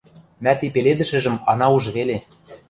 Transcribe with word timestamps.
мӓ 0.43 0.51
ти 0.59 0.67
пеледӹшӹжӹм 0.73 1.35
ана 1.51 1.67
уж 1.75 1.85
веле... 1.95 2.17